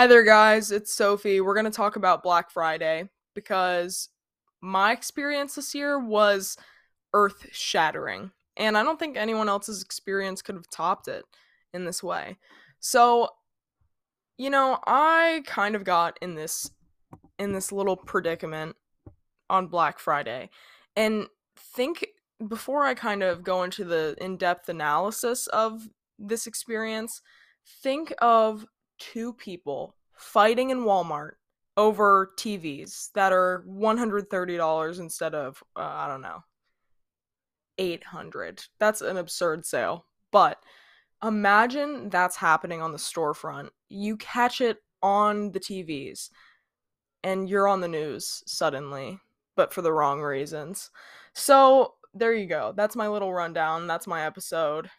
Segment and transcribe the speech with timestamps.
[0.00, 0.72] Hi there, guys.
[0.72, 1.42] It's Sophie.
[1.42, 4.08] We're going to talk about Black Friday because
[4.62, 6.56] my experience this year was
[7.12, 8.30] earth shattering.
[8.56, 11.26] And I don't think anyone else's experience could have topped it
[11.74, 12.38] in this way.
[12.78, 13.28] So,
[14.38, 16.70] you know, I kind of got in this
[17.38, 18.76] in this little predicament
[19.50, 20.48] on Black Friday.
[20.96, 21.26] And
[21.58, 22.06] think
[22.48, 27.20] before I kind of go into the in-depth analysis of this experience,
[27.82, 28.64] think of
[29.00, 31.32] two people fighting in Walmart
[31.76, 36.44] over TVs that are $130 instead of uh, I don't know
[37.78, 38.62] 800.
[38.78, 40.04] That's an absurd sale.
[40.30, 40.58] But
[41.24, 43.70] imagine that's happening on the storefront.
[43.88, 46.28] You catch it on the TVs
[47.24, 49.18] and you're on the news suddenly,
[49.56, 50.90] but for the wrong reasons.
[51.34, 52.72] So, there you go.
[52.76, 53.86] That's my little rundown.
[53.86, 54.90] That's my episode.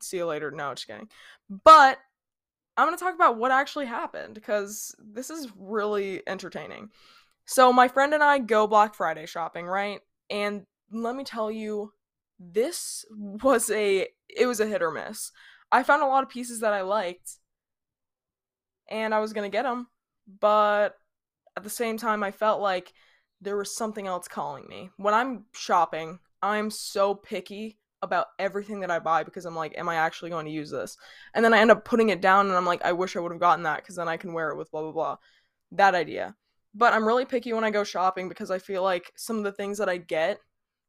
[0.00, 0.50] See you later.
[0.50, 1.08] No, just kidding.
[1.64, 1.98] But
[2.78, 6.90] I'm going to talk about what actually happened because this is really entertaining.
[7.44, 9.98] So, my friend and I go Black Friday shopping, right?
[10.30, 11.92] And let me tell you,
[12.38, 15.32] this was a it was a hit or miss.
[15.72, 17.38] I found a lot of pieces that I liked
[18.88, 19.88] and I was going to get them,
[20.40, 20.94] but
[21.56, 22.92] at the same time I felt like
[23.40, 24.90] there was something else calling me.
[24.96, 29.88] When I'm shopping, I'm so picky about everything that I buy because I'm like, am
[29.88, 30.96] I actually going to use this?
[31.34, 33.32] And then I end up putting it down and I'm like, I wish I would
[33.32, 35.16] have gotten that because then I can wear it with blah blah blah.
[35.72, 36.34] That idea.
[36.74, 39.52] But I'm really picky when I go shopping because I feel like some of the
[39.52, 40.38] things that I get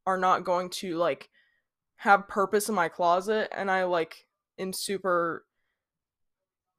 [0.05, 1.30] are not going to like
[1.97, 4.25] have purpose in my closet and I like
[4.57, 5.45] am super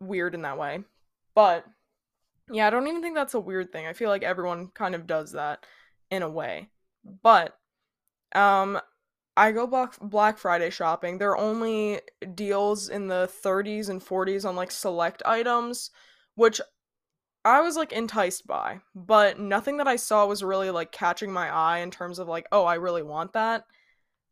[0.00, 0.80] weird in that way.
[1.34, 1.64] But
[2.50, 3.86] yeah, I don't even think that's a weird thing.
[3.86, 5.66] I feel like everyone kind of does that
[6.10, 6.68] in a way.
[7.22, 7.56] But
[8.34, 8.80] um
[9.40, 11.16] I go Black Friday shopping.
[11.16, 12.02] There are only
[12.34, 15.92] deals in the 30s and 40s on like select items,
[16.34, 16.60] which
[17.42, 21.48] I was like enticed by, but nothing that I saw was really like catching my
[21.48, 23.64] eye in terms of like, oh, I really want that.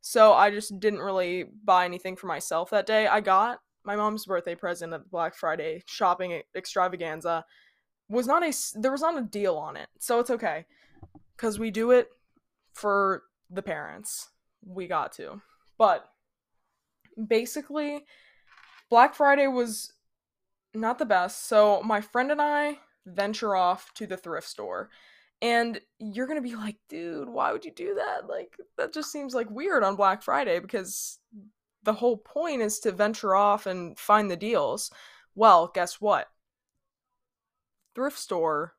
[0.03, 3.07] So I just didn't really buy anything for myself that day.
[3.07, 7.47] I got my mom's birthday present at the Black Friday shopping extravaganza.
[8.11, 9.89] Was not a there was not a deal on it.
[10.01, 10.67] So it's okay
[11.39, 12.11] cuz we do it
[12.75, 14.29] for the parents
[14.65, 15.41] we got to.
[15.79, 16.05] But
[17.27, 18.05] basically,
[18.91, 19.93] Black Friday was
[20.75, 21.47] not the best.
[21.47, 24.91] So my friend and I venture off to the thrift store.
[25.41, 28.29] And you're going to be like, dude, why would you do that?
[28.29, 31.19] Like, that just seems like weird on Black Friday because
[31.85, 34.91] the whole point is to venture off and find the deals.
[35.37, 36.27] Well, guess what?
[37.95, 38.75] Thrift store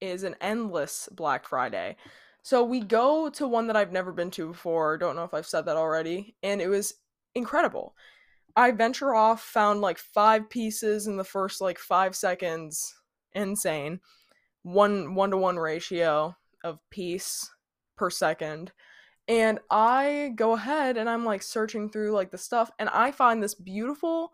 [0.00, 1.96] is an endless Black Friday.
[2.44, 4.98] So we go to one that I've never been to before.
[4.98, 6.36] Don't know if I've said that already.
[6.42, 6.92] And it was
[7.34, 7.96] incredible.
[8.54, 12.94] I venture off, found like five pieces in the first like five seconds.
[13.32, 14.00] Insane.
[14.62, 17.50] One one to one ratio of piece
[17.96, 18.72] per second.
[19.26, 23.42] And I go ahead and I'm like searching through like the stuff and I find
[23.42, 24.32] this beautiful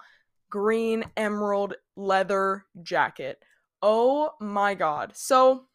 [0.51, 3.41] green emerald leather jacket.
[3.83, 5.13] Oh my god.
[5.15, 5.67] So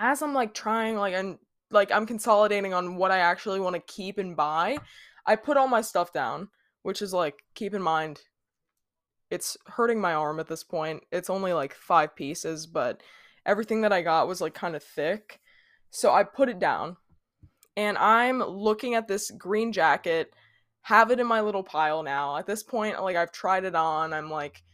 [0.00, 1.38] as I'm like trying like and
[1.70, 4.78] like I'm consolidating on what I actually want to keep and buy,
[5.26, 6.48] I put all my stuff down,
[6.82, 8.20] which is like keep in mind
[9.30, 11.04] it's hurting my arm at this point.
[11.12, 13.00] It's only like 5 pieces, but
[13.46, 15.38] everything that I got was like kind of thick.
[15.90, 16.96] So I put it down
[17.76, 20.32] and I'm looking at this green jacket,
[20.82, 22.36] have it in my little pile now.
[22.36, 24.12] At this point, like I've tried it on.
[24.12, 24.64] I'm like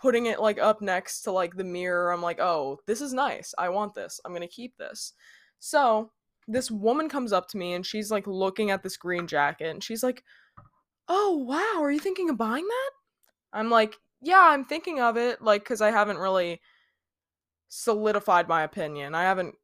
[0.00, 2.12] putting it like up next to like the mirror.
[2.12, 3.54] I'm like, oh, this is nice.
[3.58, 4.20] I want this.
[4.24, 5.12] I'm gonna keep this.
[5.58, 6.10] So
[6.48, 9.84] this woman comes up to me and she's like looking at this green jacket and
[9.84, 10.24] she's like,
[11.08, 12.90] oh wow, are you thinking of buying that?
[13.52, 16.60] I'm like, yeah, I'm thinking of it, like, cause I haven't really
[17.68, 19.14] solidified my opinion.
[19.14, 19.54] I haven't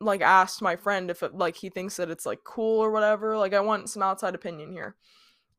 [0.00, 3.36] like asked my friend if it, like he thinks that it's like cool or whatever.
[3.36, 4.94] Like I want some outside opinion here.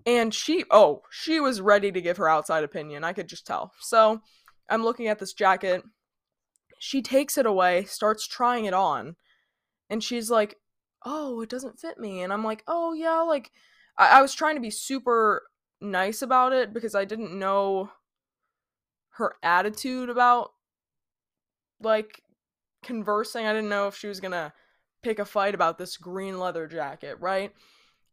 [0.06, 3.04] And she, oh, she was ready to give her outside opinion.
[3.04, 3.74] I could just tell.
[3.80, 4.22] So
[4.70, 5.84] I'm looking at this jacket.
[6.80, 9.18] She takes it away, starts trying it on,
[9.90, 10.56] and she's like,
[11.06, 12.22] oh, it doesn't fit me.
[12.22, 13.52] And I'm like, oh, yeah, like,
[13.98, 15.44] I, I was trying to be super
[15.82, 17.90] nice about it because I didn't know
[19.12, 20.52] her attitude about,
[21.82, 22.22] like,
[22.82, 23.46] conversing.
[23.46, 24.54] I didn't know if she was gonna
[25.04, 27.52] pick a fight about this green leather jacket, right?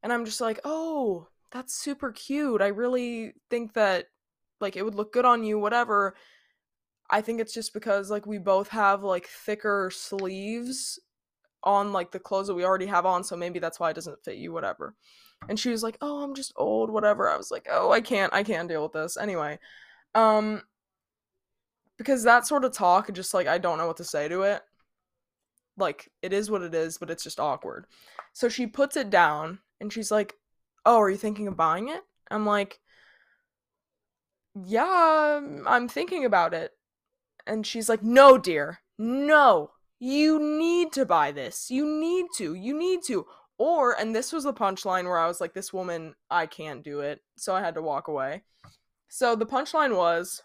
[0.03, 2.61] And I'm just like, oh, that's super cute.
[2.61, 4.07] I really think that
[4.61, 6.15] like it would look good on you, whatever.
[7.11, 10.99] I think it's just because like we both have like thicker sleeves
[11.63, 14.23] on like the clothes that we already have on, so maybe that's why it doesn't
[14.25, 14.95] fit you, whatever.
[15.49, 18.33] And she was like, "Oh, I'm just old, whatever." I was like, "Oh, I can't,
[18.33, 19.59] I can't deal with this." Anyway,
[20.15, 20.63] um,
[21.99, 24.63] because that sort of talk just like I don't know what to say to it.
[25.77, 27.87] Like it is what it is, but it's just awkward.
[28.33, 30.35] So she puts it down and she's like,
[30.87, 32.81] "Oh, are you thinking of buying it?" I'm like,
[34.55, 36.73] "Yeah, mm, I'm thinking about it."
[37.47, 38.81] And she's like, "No, dear.
[38.99, 39.73] No.
[39.99, 41.71] You need to buy this.
[41.71, 42.55] You need to.
[42.55, 43.27] You need to."
[43.59, 47.01] Or, and this was the punchline where I was like, "This woman, I can't do
[47.01, 48.45] it." So I had to walk away.
[49.09, 50.43] So the punchline was,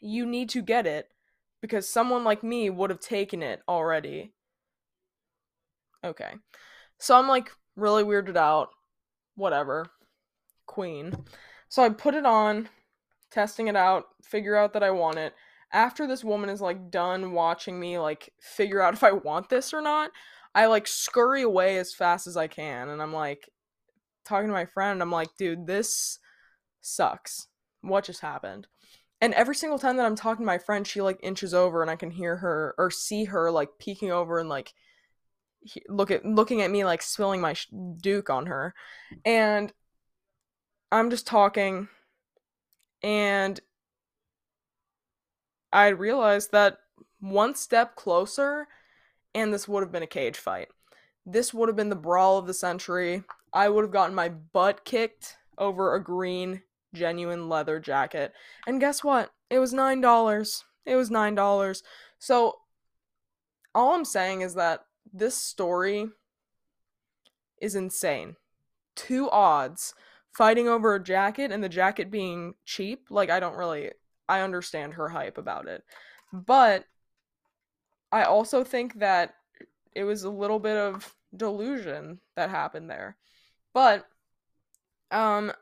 [0.00, 1.12] "You need to get it
[1.60, 4.34] because someone like me would have taken it already."
[6.04, 6.34] Okay.
[6.98, 8.70] So I'm like really weirded out.
[9.36, 9.86] Whatever.
[10.66, 11.12] Queen.
[11.68, 12.68] So I put it on,
[13.30, 15.34] testing it out, figure out that I want it.
[15.72, 19.72] After this woman is like done watching me like figure out if I want this
[19.74, 20.10] or not,
[20.54, 23.50] I like scurry away as fast as I can and I'm like
[24.24, 26.18] talking to my friend, I'm like, "Dude, this
[26.80, 27.48] sucks.
[27.82, 28.66] What just happened?"
[29.20, 31.90] And every single time that I'm talking to my friend, she like inches over and
[31.90, 34.74] I can hear her or see her like peeking over and like
[35.88, 37.68] look at looking at me like spilling my sh-
[38.00, 38.74] duke on her.
[39.24, 39.72] And
[40.92, 41.88] i'm just talking
[43.02, 43.58] and
[45.72, 46.78] i realized that
[47.18, 48.68] one step closer
[49.34, 50.68] and this would have been a cage fight.
[51.26, 53.24] This would have been the brawl of the century.
[53.52, 56.62] I would have gotten my butt kicked over a green
[56.94, 58.32] genuine leather jacket.
[58.66, 59.30] And guess what?
[59.50, 60.64] It was nine dollars.
[60.86, 61.82] It was nine dollars.
[62.18, 62.58] So
[63.74, 66.08] all i'm saying is that this story
[67.60, 68.36] is insane.
[68.94, 69.94] Two odds
[70.32, 73.06] fighting over a jacket and the jacket being cheap.
[73.10, 73.92] Like, I don't really.
[74.28, 75.84] I understand her hype about it.
[76.32, 76.86] But
[78.10, 79.34] I also think that
[79.94, 83.16] it was a little bit of delusion that happened there.
[83.72, 84.06] But
[85.10, 85.52] um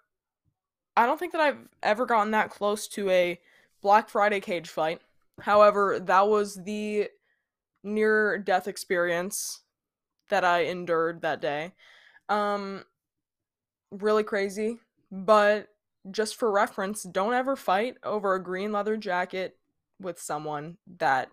[0.97, 3.41] I don't think that I've ever gotten that close to a
[3.81, 5.01] Black Friday cage fight.
[5.41, 7.09] However, that was the
[7.83, 9.61] near death experience
[10.29, 11.73] that I endured that day.
[12.29, 12.85] Um
[13.91, 14.79] really crazy,
[15.11, 15.69] but
[16.11, 19.57] just for reference, don't ever fight over a green leather jacket
[20.01, 21.29] with someone that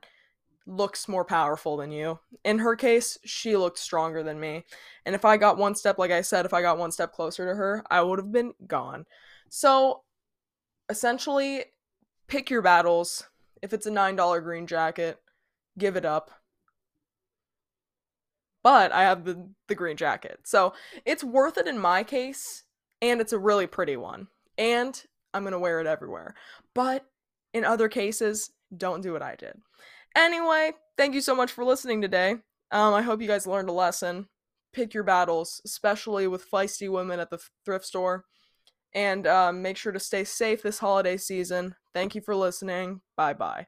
[0.67, 2.19] looks more powerful than you.
[2.45, 4.63] In her case, she looked stronger than me.
[5.05, 7.47] And if I got one step, like I said, if I got one step closer
[7.47, 9.05] to her, I would have been gone.
[9.49, 10.03] So
[10.89, 11.65] essentially,
[12.27, 13.27] pick your battles.
[13.63, 15.17] If it's a $9 green jacket,
[15.77, 16.31] give it up
[18.69, 20.41] but I have the the green jacket.
[20.43, 20.73] So,
[21.05, 22.63] it's worth it in my case
[23.01, 24.27] and it's a really pretty one.
[24.57, 25.01] And
[25.33, 26.35] I'm to wear it everywhere.
[26.75, 27.05] But
[27.53, 29.53] in other cases, don't do what I did.
[30.15, 32.35] Anyway, thank you so much for listening today.
[32.71, 34.27] Um, I hope you guys learned a lesson.
[34.73, 38.25] Pick your battles, especially with feisty women at the thrift store.
[38.93, 41.75] And um, make sure to stay safe this holiday season.
[41.93, 43.01] Thank you for listening.
[43.15, 43.67] Bye bye.